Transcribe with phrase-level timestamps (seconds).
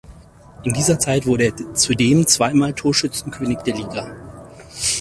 [0.63, 4.15] In dieser Zeit wurde er zudem zweimal Torschützenkönig der Liga.